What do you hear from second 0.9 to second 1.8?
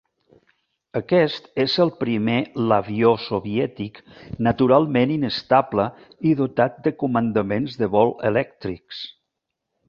Aquest és